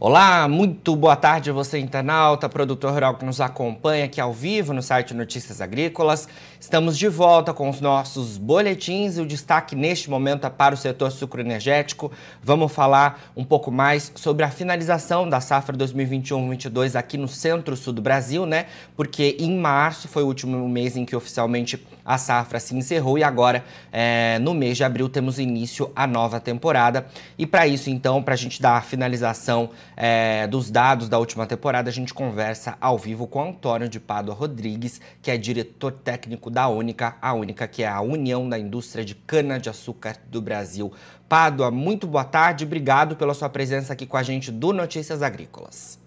[0.00, 4.80] Olá, muito boa tarde você internauta, produtor rural que nos acompanha aqui ao vivo no
[4.80, 6.28] site Notícias Agrícolas.
[6.60, 10.78] Estamos de volta com os nossos boletins e o destaque neste momento é para o
[10.78, 12.12] setor sucroenergético.
[12.40, 18.00] Vamos falar um pouco mais sobre a finalização da safra 2021-22 aqui no centro-sul do
[18.00, 18.66] Brasil, né?
[18.94, 21.76] Porque em março foi o último mês em que oficialmente
[22.08, 23.62] a safra se encerrou e agora,
[23.92, 27.06] é, no mês de abril, temos início a nova temporada.
[27.36, 31.46] E para isso, então, para a gente dar a finalização é, dos dados da última
[31.46, 36.48] temporada, a gente conversa ao vivo com Antônio de Pádua Rodrigues, que é diretor técnico
[36.48, 40.90] da Única, a Única, que é a União da Indústria de Cana-de-Açúcar do Brasil.
[41.28, 45.98] Pádua, muito boa tarde, obrigado pela sua presença aqui com a gente do Notícias Agrícolas.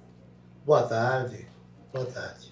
[0.66, 1.46] Boa tarde,
[1.94, 2.52] boa tarde.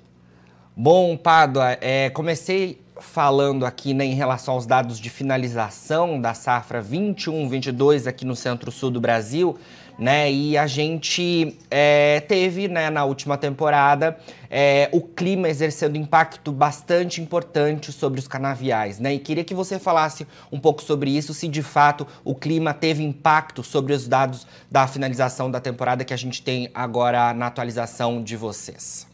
[0.77, 6.83] Bom, Pádua, é, comecei falando aqui né, em relação aos dados de finalização da safra
[6.83, 9.57] 21-22 aqui no centro-sul do Brasil,
[9.97, 10.31] né?
[10.31, 14.17] E a gente é, teve né, na última temporada
[14.49, 19.13] é, o clima exercendo impacto bastante importante sobre os canaviais, né?
[19.13, 23.03] E queria que você falasse um pouco sobre isso, se de fato o clima teve
[23.03, 28.23] impacto sobre os dados da finalização da temporada que a gente tem agora na atualização
[28.23, 29.05] de vocês.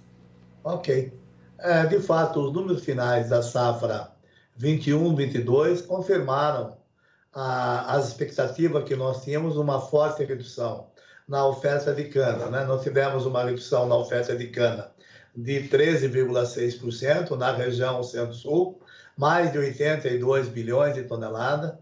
[0.64, 1.25] Ok.
[1.66, 4.12] É, de fato, os números finais da safra
[4.60, 6.78] 21-22 confirmaram
[7.34, 10.92] a, as expectativas que nós tínhamos, uma forte redução
[11.28, 12.52] na oferta de cana.
[12.52, 12.66] Né?
[12.66, 14.92] Nós tivemos uma redução na oferta de cana
[15.36, 18.80] de 13,6% na região centro-sul,
[19.18, 21.74] mais de 82 bilhões de toneladas.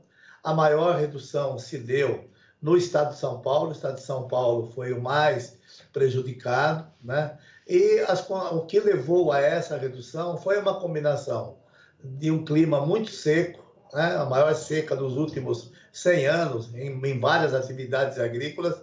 [0.42, 2.30] A maior redução se deu
[2.62, 3.68] no estado de São Paulo.
[3.68, 5.58] O estado de São Paulo foi o mais
[5.92, 7.38] prejudicado, né?
[7.67, 11.58] E as, o que levou a essa redução foi uma combinação
[12.03, 14.16] de um clima muito seco, né?
[14.17, 18.81] a maior seca dos últimos 100 anos em, em várias atividades agrícolas.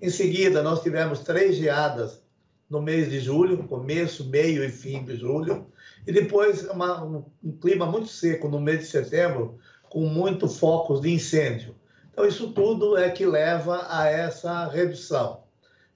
[0.00, 2.22] Em seguida, nós tivemos três geadas
[2.68, 5.66] no mês de julho, começo, meio e fim de julho,
[6.06, 9.58] e depois uma, um, um, clima muito seco no mês de setembro,
[9.90, 11.76] com muito focos de incêndio.
[12.10, 15.42] Então, isso tudo é que leva a essa redução.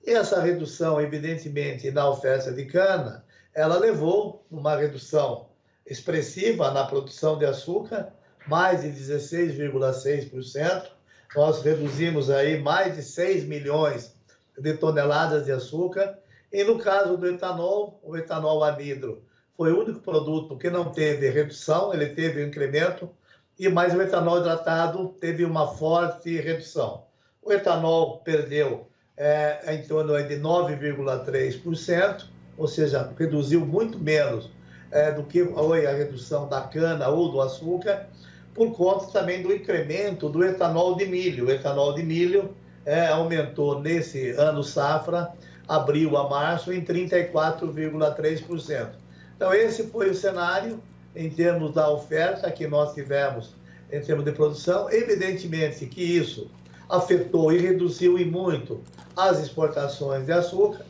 [0.06, 5.48] E essa redução, evidentemente, na oferta de cana, ela levou uma redução
[5.84, 8.12] expressiva na produção de açúcar,
[8.46, 10.86] mais de 16,6%.
[11.34, 14.14] Nós reduzimos aí mais de 6 milhões
[14.56, 16.16] de toneladas de açúcar.
[16.52, 19.24] E no caso do etanol, o etanol anidro
[19.56, 23.10] foi o único produto que não teve redução, ele teve um incremento,
[23.58, 27.06] e mais o etanol hidratado teve uma forte redução.
[27.42, 32.26] O etanol perdeu é, é, em torno de 9,3%,
[32.58, 34.50] ou seja, reduziu muito menos
[34.90, 38.08] é, do que foi a redução da cana ou do açúcar,
[38.54, 41.46] por conta também do incremento do etanol de milho.
[41.46, 42.54] O etanol de milho
[42.84, 45.32] é, aumentou nesse ano safra,
[45.66, 48.90] abril a março, em 34,3%.
[49.36, 50.80] Então, esse foi o cenário
[51.14, 53.54] em termos da oferta que nós tivemos
[53.90, 54.90] em termos de produção.
[54.90, 56.50] Evidentemente que isso
[56.88, 58.80] afetou e reduziu e muito
[59.16, 60.84] as exportações de açúcar.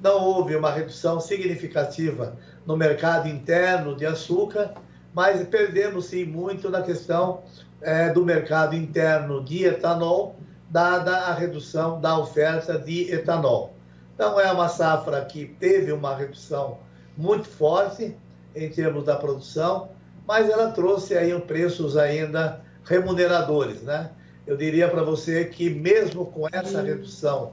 [0.00, 2.36] Não houve uma redução significativa
[2.66, 4.74] no mercado interno de açúcar,
[5.14, 7.42] mas perdemos sim muito na questão
[7.80, 10.36] é, do mercado interno de etanol,
[10.70, 13.74] dada a redução da oferta de etanol.
[14.14, 16.78] Então, é uma safra que teve uma redução
[17.16, 18.16] muito forte
[18.54, 19.88] em termos da produção,
[20.26, 24.10] mas ela trouxe aí preços ainda remuneradores, né?
[24.46, 27.52] Eu diria para você que mesmo com essa redução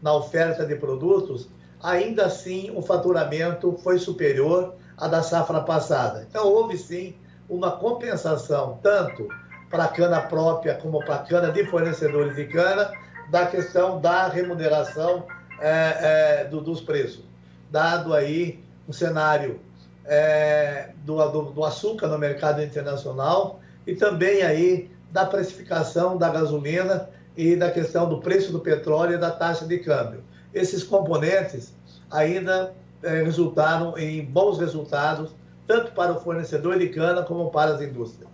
[0.00, 1.48] na oferta de produtos,
[1.82, 6.26] ainda assim o faturamento foi superior à da safra passada.
[6.28, 7.14] Então houve sim
[7.48, 9.28] uma compensação tanto
[9.70, 12.92] para a cana própria como para a cana de fornecedores de cana
[13.30, 15.26] da questão da remuneração
[15.60, 17.24] é, é, do, dos preços,
[17.70, 19.60] dado aí um cenário
[20.04, 27.08] é, do, do, do açúcar no mercado internacional e também aí da precificação da gasolina
[27.36, 30.24] e da questão do preço do petróleo e da taxa de câmbio.
[30.52, 31.74] Esses componentes
[32.10, 32.72] ainda
[33.02, 35.30] é, resultaram em bons resultados,
[35.66, 38.31] tanto para o fornecedor de cana como para as indústrias.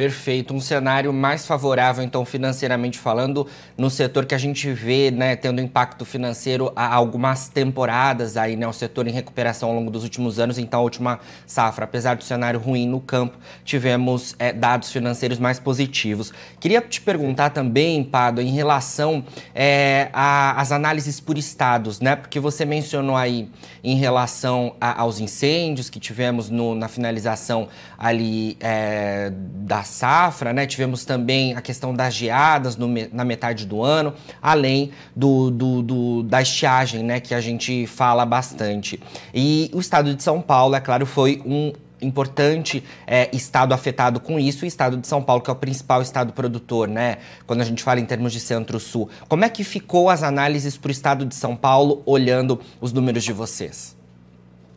[0.00, 5.36] Perfeito, um cenário mais favorável, então, financeiramente falando, no setor que a gente vê, né,
[5.36, 10.02] tendo impacto financeiro há algumas temporadas aí, né, o setor em recuperação ao longo dos
[10.02, 14.90] últimos anos, então a última safra, apesar do cenário ruim no campo, tivemos é, dados
[14.90, 16.32] financeiros mais positivos.
[16.58, 19.22] Queria te perguntar também, Pado, em relação
[19.54, 23.50] é, às análises por estados, né, porque você mencionou aí
[23.84, 27.68] em relação a, aos incêndios que tivemos no, na finalização
[27.98, 30.66] ali é, da safra, né?
[30.66, 36.22] Tivemos também a questão das geadas no, na metade do ano, além do, do, do,
[36.22, 37.20] da estiagem, né?
[37.20, 39.00] Que a gente fala bastante.
[39.34, 41.72] E o estado de São Paulo, é claro, foi um
[42.02, 46.00] importante é, estado afetado com isso, o estado de São Paulo, que é o principal
[46.02, 47.18] estado produtor, né?
[47.46, 49.08] Quando a gente fala em termos de centro-sul.
[49.28, 53.22] Como é que ficou as análises para o estado de São Paulo, olhando os números
[53.22, 53.96] de vocês?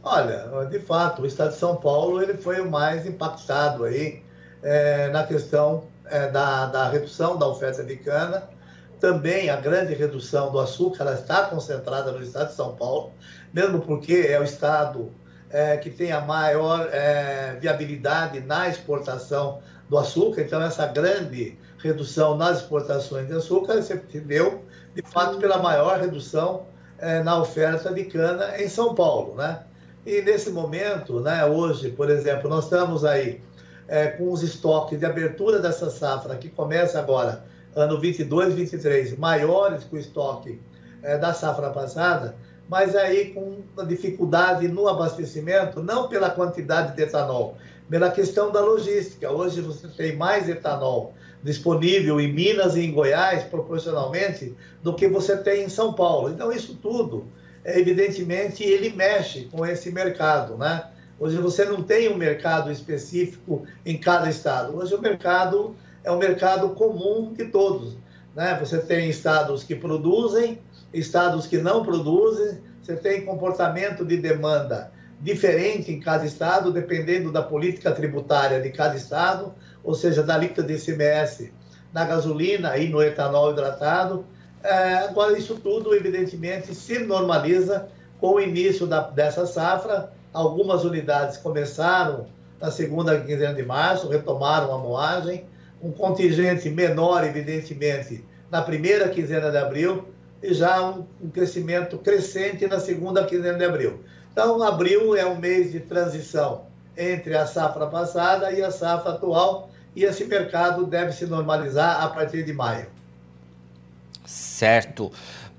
[0.03, 4.21] Olha, de fato, o estado de São Paulo ele foi o mais impactado aí
[4.63, 8.49] é, na questão é, da, da redução da oferta de cana.
[8.99, 13.11] Também a grande redução do açúcar está concentrada no estado de São Paulo,
[13.53, 15.11] mesmo porque é o estado
[15.49, 20.41] é, que tem a maior é, viabilidade na exportação do açúcar.
[20.41, 24.63] Então, essa grande redução nas exportações de açúcar se deu,
[24.95, 26.65] de fato, pela maior redução
[26.97, 29.59] é, na oferta de cana em São Paulo, né?
[30.05, 33.41] E nesse momento, né, hoje, por exemplo, nós estamos aí
[33.87, 37.45] é, com os estoques de abertura dessa safra, que começa agora,
[37.75, 40.59] ano 22, 23, maiores que o estoque
[41.01, 42.35] é, da safra passada,
[42.69, 47.57] mas aí com dificuldade no abastecimento, não pela quantidade de etanol,
[47.89, 49.29] pela questão da logística.
[49.29, 51.13] Hoje você tem mais etanol
[51.43, 56.29] disponível em Minas e em Goiás, proporcionalmente, do que você tem em São Paulo.
[56.29, 57.27] Então, isso tudo,
[57.65, 60.85] evidentemente, ele mexe com esse mercado, né?
[61.19, 64.77] Hoje você não tem um mercado específico em cada estado.
[64.77, 67.97] Hoje o mercado é um mercado comum de todos.
[68.35, 68.57] Né?
[68.59, 70.59] Você tem estados que produzem,
[70.93, 77.41] estados que não produzem, você tem comportamento de demanda diferente em cada estado, dependendo da
[77.41, 81.53] política tributária de cada estado, ou seja, da alíquota de ICMS
[81.93, 84.25] na gasolina e no etanol hidratado.
[84.61, 87.87] É, agora, isso tudo, evidentemente, se normaliza
[88.19, 90.11] com o início da, dessa safra.
[90.33, 92.25] Algumas unidades começaram
[92.59, 95.45] na segunda quinzena de março, retomaram a moagem.
[95.81, 100.07] Um contingente menor, evidentemente, na primeira quinzena de abril,
[100.41, 104.03] e já um, um crescimento crescente na segunda quinzena de abril.
[104.31, 106.63] Então, abril é um mês de transição
[106.97, 112.07] entre a safra passada e a safra atual, e esse mercado deve se normalizar a
[112.07, 112.87] partir de maio.
[114.25, 115.11] Certo.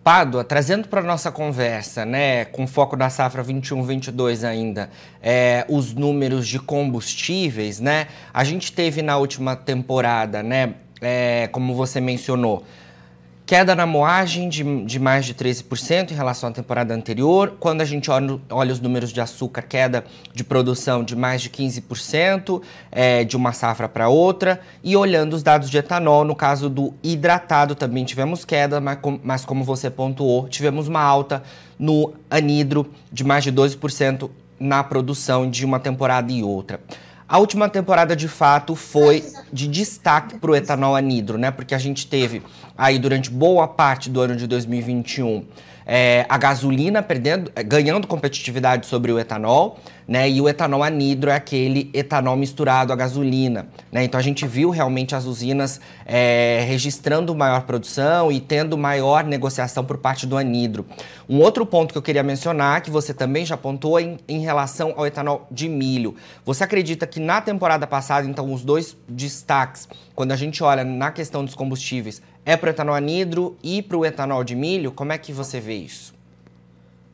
[0.05, 4.91] Pádua, trazendo para nossa conversa, né, com foco na safra 21-22 ainda,
[5.23, 8.09] é, os números de combustíveis, né?
[8.33, 12.65] A gente teve na última temporada, né, é, como você mencionou,
[13.47, 17.57] Queda na moagem de, de mais de 13% em relação à temporada anterior.
[17.61, 20.03] Quando a gente olha, olha os números de açúcar, queda
[20.33, 24.63] de produção de mais de 15% é, de uma safra para outra.
[24.83, 29.45] E olhando os dados de etanol, no caso do hidratado também tivemos queda, mas, mas
[29.45, 31.43] como você pontuou, tivemos uma alta
[31.79, 36.81] no anidro de mais de 12% na produção de uma temporada e outra.
[37.27, 41.51] A última temporada, de fato, foi de destaque para o etanol anidro, né?
[41.51, 42.43] Porque a gente teve
[42.77, 45.45] aí durante boa parte do ano de 2021
[45.87, 50.29] é, a gasolina perdendo, é, ganhando competitividade sobre o etanol, né?
[50.29, 54.05] E o etanol anidro é aquele etanol misturado à gasolina, né?
[54.05, 59.85] Então a gente viu realmente as usinas é, registrando maior produção e tendo maior negociação
[59.85, 60.87] por parte do anidro.
[61.29, 64.93] Um outro ponto que eu queria mencionar, que você também já apontou, em, em relação
[64.97, 66.15] ao etanol de milho.
[66.45, 71.11] Você acredita que na temporada passada, então, os dois destaques, quando a gente olha na
[71.11, 74.93] questão dos combustíveis, é para o etanol anidro e para o etanol de milho?
[74.93, 76.15] Como é que você vê isso?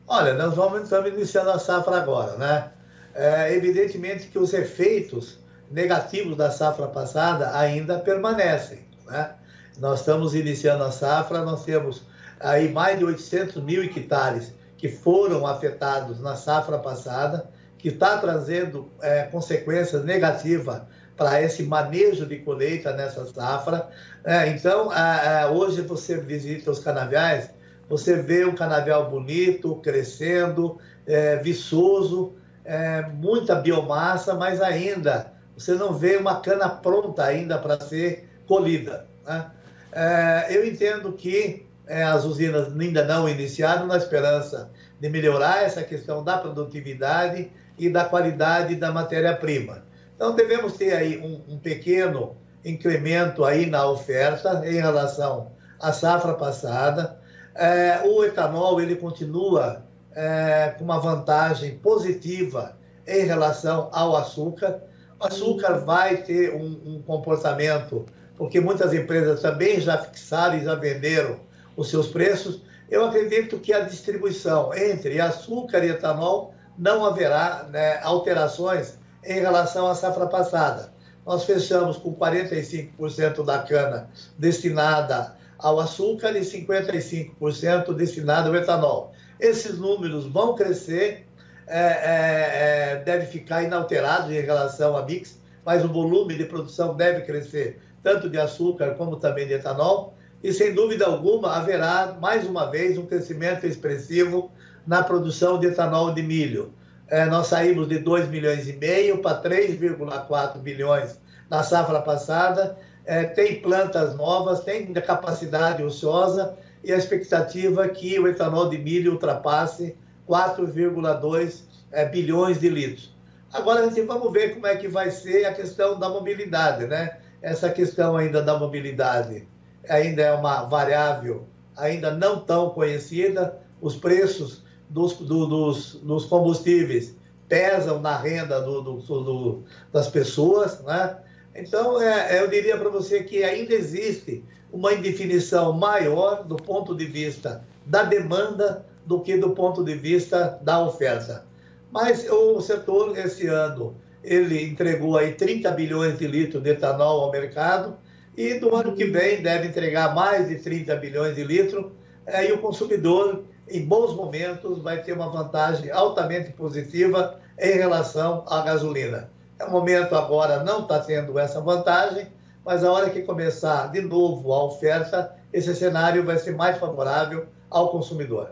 [0.07, 2.69] Olha, nós vamos estamos iniciando a safra agora, né?
[3.15, 9.31] É, evidentemente que os efeitos negativos da safra passada ainda permanecem, né?
[9.77, 12.03] Nós estamos iniciando a safra, nós temos
[12.39, 18.89] aí mais de 800 mil hectares que foram afetados na safra passada, que está trazendo
[19.01, 20.81] é, consequências negativas
[21.21, 23.89] para esse manejo de colheita nessa safra.
[24.25, 27.51] É, então, a, a, hoje você visita os canaviais,
[27.87, 32.33] você vê um canavial bonito, crescendo, é, viçoso,
[32.65, 39.05] é, muita biomassa, mas ainda você não vê uma cana pronta ainda para ser colhida.
[39.23, 39.45] Né?
[39.91, 45.83] É, eu entendo que é, as usinas ainda não iniciaram na esperança de melhorar essa
[45.83, 49.90] questão da produtividade e da qualidade da matéria-prima.
[50.21, 56.35] Então, devemos ter aí um, um, pequeno incremento aí na oferta em relação à safra
[56.35, 57.19] passada.
[57.55, 64.83] É, o etanol, ele continua é, com uma vantagem positiva em relação ao açúcar.
[65.19, 68.05] O açúcar vai ter um, um comportamento,
[68.37, 71.39] porque muitas empresas também já fixaram e já venderam
[71.75, 72.61] os seus preços.
[72.91, 79.87] Eu acredito que a distribuição entre açúcar e etanol não haverá né, alterações em relação
[79.87, 80.91] à safra passada.
[81.25, 89.13] nós fechamos com 45% da cana destinada ao açúcar e 55% destinado ao etanol.
[89.39, 91.27] Esses números vão crescer,
[91.67, 96.95] é, é, é, deve ficar inalterado em relação a mix, mas o volume de produção
[96.95, 102.47] deve crescer, tanto de açúcar como também de etanol, e sem dúvida alguma haverá, mais
[102.47, 104.51] uma vez, um crescimento expressivo
[104.87, 106.73] na produção de etanol de milho.
[107.11, 113.25] É, nós saímos de 2 milhões e meio para 3,4 bilhões na safra passada, é,
[113.25, 119.11] tem plantas novas, tem capacidade ociosa e a expectativa é que o etanol de milho
[119.11, 119.95] ultrapasse
[120.27, 123.13] 4,2 é, bilhões de litros.
[123.53, 127.17] Agora, assim, vamos ver como é que vai ser a questão da mobilidade, né?
[127.41, 129.45] Essa questão ainda da mobilidade
[129.87, 131.45] ainda é uma variável
[131.77, 133.59] ainda não tão conhecida.
[133.81, 137.15] Os preços dos, do, dos, dos combustíveis
[137.47, 141.17] pesam na renda do, do, das pessoas, né?
[141.53, 147.05] Então, é, eu diria para você que ainda existe uma indefinição maior do ponto de
[147.05, 151.45] vista da demanda do que do ponto de vista da oferta.
[151.91, 157.31] Mas o setor, esse ano, ele entregou aí 30 bilhões de litros de etanol ao
[157.31, 157.97] mercado
[158.37, 161.87] e do ano que vem deve entregar mais de 30 bilhões de litros
[162.25, 168.43] é, e o consumidor, em bons momentos, vai ter uma vantagem altamente positiva em relação
[168.47, 169.29] à gasolina.
[169.59, 172.27] É um momento agora não está tendo essa vantagem,
[172.65, 177.45] mas a hora que começar de novo a oferta, esse cenário vai ser mais favorável
[177.69, 178.51] ao consumidor.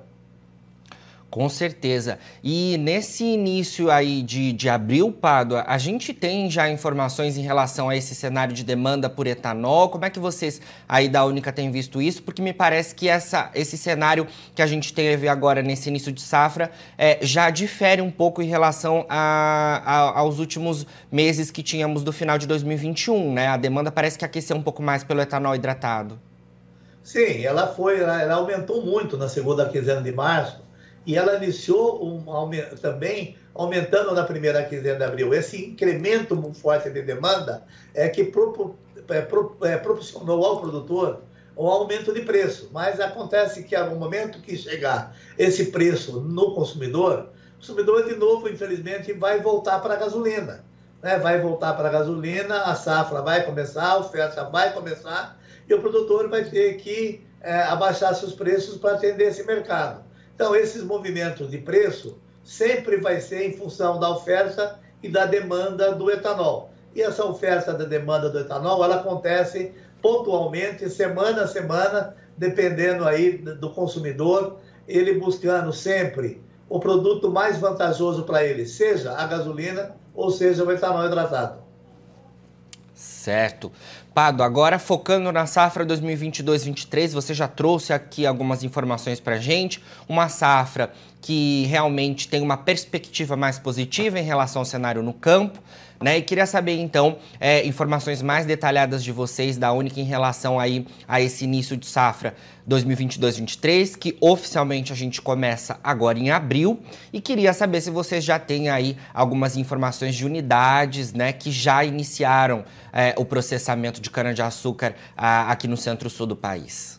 [1.29, 2.17] Com certeza.
[2.43, 7.87] E nesse início aí de, de abril, Pádua, a gente tem já informações em relação
[7.87, 9.89] a esse cenário de demanda por etanol?
[9.89, 12.23] Como é que vocês aí da Única têm visto isso?
[12.23, 16.21] Porque me parece que essa, esse cenário que a gente teve agora nesse início de
[16.21, 22.03] safra é, já difere um pouco em relação a, a, aos últimos meses que tínhamos
[22.03, 23.49] do final de 2021, né?
[23.49, 26.19] A demanda parece que aqueceu um pouco mais pelo etanol hidratado.
[27.03, 30.68] Sim, ela foi, ela, ela aumentou muito na segunda quinzena de março
[31.09, 32.23] e ela iniciou um,
[32.79, 35.33] também aumentando na primeira quinzena de abril.
[35.33, 37.63] Esse incremento muito forte de demanda
[37.95, 41.23] é que é, é, proporcionou ao produtor
[41.57, 42.69] um aumento de preço.
[42.71, 48.47] Mas acontece que, no momento que chegar esse preço no consumidor, o consumidor, de novo,
[48.47, 50.63] infelizmente, vai voltar para a gasolina.
[51.01, 51.17] Né?
[51.17, 55.81] Vai voltar para a gasolina, a safra vai começar, a oferta vai começar, e o
[55.81, 60.07] produtor vai ter que é, abaixar seus preços para atender esse mercado.
[60.39, 65.93] Então, esses movimentos de preço sempre vai ser em função da oferta e da demanda
[65.93, 66.71] do etanol.
[66.95, 73.37] E essa oferta da demanda do etanol, ela acontece pontualmente, semana a semana, dependendo aí
[73.37, 80.31] do consumidor, ele buscando sempre o produto mais vantajoso para ele, seja a gasolina ou
[80.31, 81.68] seja o etanol hidratado.
[82.99, 83.71] Certo.
[84.13, 89.81] Pado, agora focando na safra 2022-23, você já trouxe aqui algumas informações para gente.
[90.09, 90.91] Uma safra
[91.21, 95.59] que realmente tem uma perspectiva mais positiva em relação ao cenário no campo.
[96.01, 96.17] Né?
[96.17, 100.87] E queria saber, então, é, informações mais detalhadas de vocês da Única em relação aí
[101.05, 102.35] a esse início de safra
[102.69, 106.79] 2022-23, que oficialmente a gente começa agora em abril.
[107.11, 111.83] E queria saber se vocês já têm aí algumas informações de unidades né, que já
[111.83, 116.98] iniciaram é, o processamento de cana-de-açúcar aqui no centro-sul do país.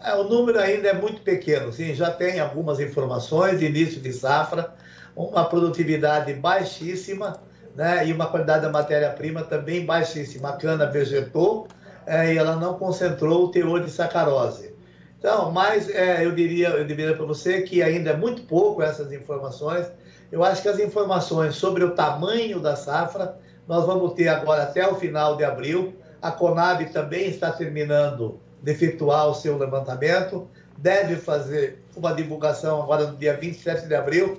[0.00, 4.74] É, o número ainda é muito pequeno, sim, já tem algumas informações início de safra,
[5.14, 7.40] uma produtividade baixíssima,
[7.74, 10.50] né, e uma qualidade da matéria-prima também baixíssima.
[10.50, 11.66] A cana vegetou
[12.06, 14.74] é, e ela não concentrou o teor de sacarose.
[15.18, 19.12] Então, mas é, eu diria, eu diria para você que ainda é muito pouco essas
[19.12, 19.86] informações.
[20.30, 24.86] Eu acho que as informações sobre o tamanho da safra nós vamos ter agora até
[24.88, 25.96] o final de abril.
[26.22, 30.48] A Conab também está terminando de efetuar o seu levantamento,
[30.78, 34.34] deve fazer uma divulgação agora no dia 27 de abril,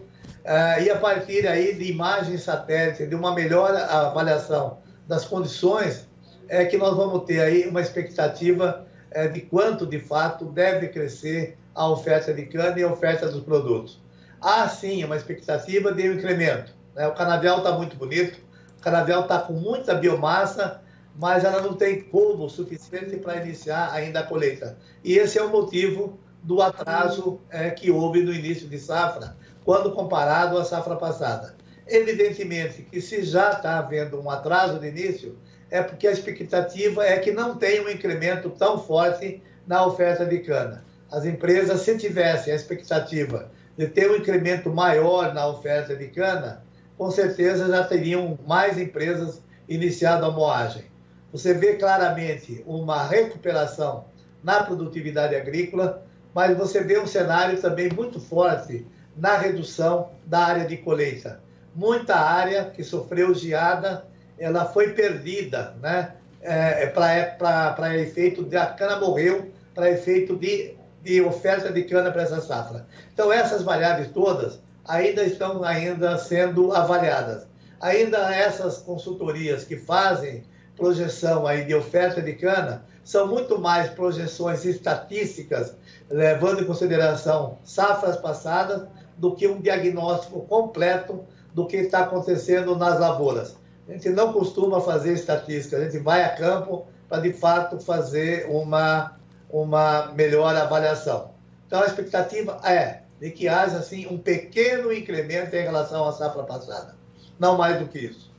[0.46, 6.08] uh, e a partir aí de imagens satélite, de uma melhor avaliação das condições,
[6.50, 11.58] é que nós vamos ter aí uma expectativa é, de quanto de fato deve crescer
[11.74, 14.02] a oferta de cana e a oferta dos produtos.
[14.42, 16.74] Há sim uma expectativa de um incremento.
[16.96, 17.08] Né?
[17.08, 18.40] O canavial está muito bonito,
[18.78, 20.82] o canavial está com muita biomassa,
[21.18, 24.78] mas ela não tem povo suficiente para iniciar ainda a colheita.
[25.04, 29.92] E esse é o motivo do atraso é, que houve no início de safra, quando
[29.92, 31.56] comparado à safra passada.
[31.88, 35.38] Evidentemente que se já está havendo um atraso de início,
[35.70, 40.40] é porque a expectativa é que não tenha um incremento tão forte na oferta de
[40.40, 40.86] cana.
[41.12, 46.64] As empresas, se tivessem a expectativa de ter um incremento maior na oferta de cana,
[46.98, 50.86] com certeza já teriam mais empresas iniciado a moagem.
[51.32, 54.06] Você vê claramente uma recuperação
[54.44, 56.04] na produtividade agrícola,
[56.34, 61.42] mas você vê um cenário também muito forte na redução da área de colheita.
[61.76, 64.06] Muita área que sofreu geada,
[64.38, 66.14] ela foi perdida, né?
[66.42, 72.12] É, é para efeito de a cana morreu, para efeito de, de oferta de cana
[72.12, 72.88] para essa safra.
[73.14, 77.48] Então, essas variáveis todas ainda estão ainda sendo avaliadas.
[77.82, 80.44] Ainda essas consultorias que fazem
[80.78, 85.76] projeção aí de oferta de cana são muito mais projeções estatísticas,
[86.10, 93.00] levando em consideração safras passadas, do que um diagnóstico completo do que está acontecendo nas
[93.00, 93.58] lavouras.
[93.88, 98.46] A gente não costuma fazer estatística, a gente vai a campo para, de fato, fazer
[98.50, 99.18] uma,
[99.50, 101.32] uma melhor avaliação.
[101.66, 106.44] Então, a expectativa é de que haja, assim, um pequeno incremento em relação à safra
[106.44, 106.96] passada.
[107.40, 108.32] Não mais do que isso.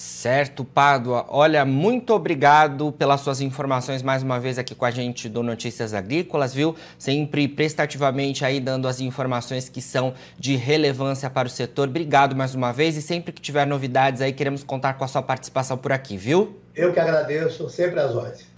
[0.00, 1.26] Certo, Pádua.
[1.28, 5.92] Olha, muito obrigado pelas suas informações mais uma vez aqui com a gente do Notícias
[5.92, 6.74] Agrícolas, viu?
[6.98, 11.86] Sempre prestativamente aí dando as informações que são de relevância para o setor.
[11.86, 15.20] Obrigado mais uma vez e sempre que tiver novidades aí queremos contar com a sua
[15.20, 16.58] participação por aqui, viu?
[16.74, 18.49] Eu que agradeço, sempre às ordens.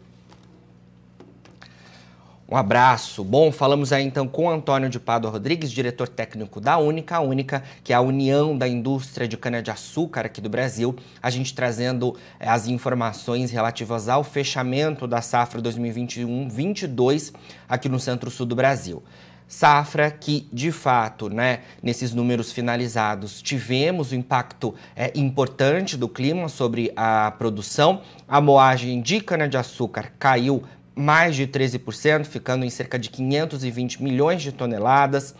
[2.52, 3.24] Um abraço.
[3.24, 7.62] Bom, falamos aí então com Antônio de Pádua Rodrigues, diretor técnico da Única, a Única,
[7.82, 10.94] que é a União da Indústria de Cana-de-Açúcar aqui do Brasil.
[11.22, 17.32] A gente trazendo eh, as informações relativas ao fechamento da safra 2021-22
[17.66, 19.02] aqui no Centro-Sul do Brasil.
[19.48, 26.06] Safra que, de fato, né, nesses números finalizados, tivemos o um impacto é, importante do
[26.06, 28.02] clima sobre a produção.
[28.28, 30.62] A moagem de cana-de-açúcar caiu
[30.94, 35.34] mais de 13%, ficando em cerca de 520 milhões de toneladas.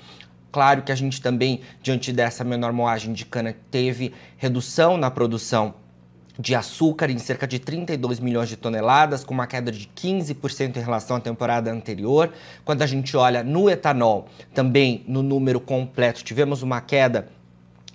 [0.50, 5.75] Claro que a gente também, diante dessa menor moagem de cana, teve redução na produção
[6.38, 10.81] de açúcar em cerca de 32 milhões de toneladas, com uma queda de 15% em
[10.81, 12.33] relação à temporada anterior.
[12.64, 17.29] Quando a gente olha no etanol, também no número completo, tivemos uma queda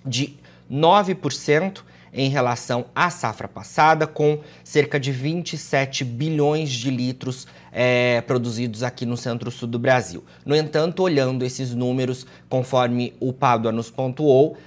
[0.06, 0.38] de
[0.72, 1.82] 9%
[2.14, 9.06] em relação à safra passada, com cerca de 27 bilhões de litros é, produzidos aqui
[9.06, 10.24] no centro-sul do Brasil.
[10.46, 14.58] No entanto, olhando esses números, conforme o Padua nos pontuou,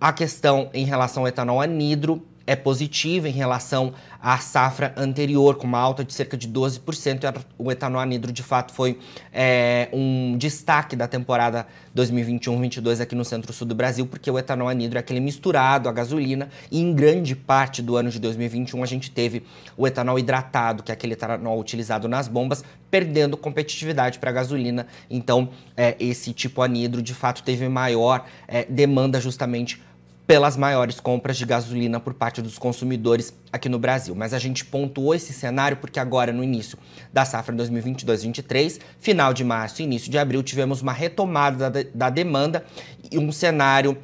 [0.00, 5.66] a questão em relação ao etanol anidro é positiva em relação à safra anterior, com
[5.66, 7.44] uma alta de cerca de 12%.
[7.58, 8.98] O etanol anidro, de fato, foi
[9.30, 14.96] é, um destaque da temporada 2021-22 aqui no centro-sul do Brasil, porque o etanol anidro
[14.96, 19.10] é aquele misturado à gasolina e em grande parte do ano de 2021 a gente
[19.10, 19.42] teve
[19.76, 24.86] o etanol hidratado, que é aquele etanol utilizado nas bombas, perdendo competitividade para a gasolina.
[25.10, 29.82] Então, é, esse tipo anidro, de fato, teve maior é, demanda justamente
[30.28, 34.14] pelas maiores compras de gasolina por parte dos consumidores aqui no Brasil.
[34.14, 36.78] Mas a gente pontuou esse cenário porque agora, no início
[37.10, 42.10] da safra 2022-23, final de março e início de abril, tivemos uma retomada da, da
[42.10, 42.62] demanda
[43.10, 43.96] e um cenário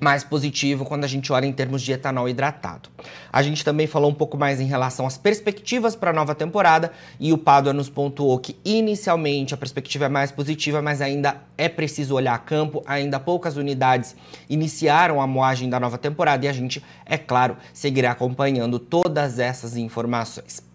[0.00, 2.88] mais positivo quando a gente olha em termos de etanol hidratado.
[3.32, 6.92] A gente também falou um pouco mais em relação às perspectivas para a nova temporada
[7.18, 11.68] e o Padua nos pontuou que inicialmente a perspectiva é mais positiva, mas ainda é
[11.68, 14.14] preciso olhar a campo, ainda poucas unidades
[14.48, 19.76] iniciaram a moagem da nova temporada e a gente, é claro, seguirá acompanhando todas essas
[19.76, 20.67] informações.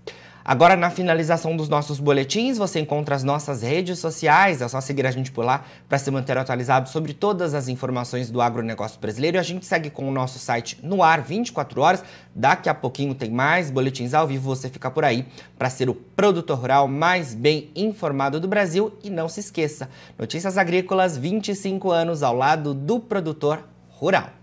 [0.46, 5.08] Agora, na finalização dos nossos boletins, você encontra as nossas redes sociais, é só seguir
[5.08, 9.38] a gente por lá para se manter atualizado sobre todas as informações do agronegócio brasileiro.
[9.38, 12.04] E a gente segue com o nosso site no ar 24 horas.
[12.36, 15.26] Daqui a pouquinho tem mais boletins ao vivo, você fica por aí
[15.58, 18.92] para ser o produtor rural mais bem informado do Brasil.
[19.02, 24.43] E não se esqueça, Notícias Agrícolas, 25 anos ao lado do produtor rural.